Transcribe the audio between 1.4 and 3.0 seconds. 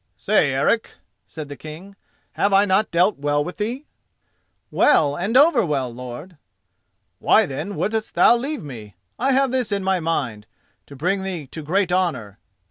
the King, "have I not